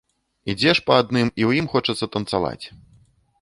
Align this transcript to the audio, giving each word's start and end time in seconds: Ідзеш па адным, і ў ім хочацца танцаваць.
Ідзеш 0.53 0.77
па 0.87 0.93
адным, 1.01 1.27
і 1.39 1.43
ў 1.49 1.61
ім 1.61 1.67
хочацца 1.75 2.05
танцаваць. 2.17 2.65